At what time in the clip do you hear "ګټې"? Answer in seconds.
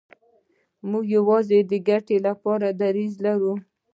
1.87-2.17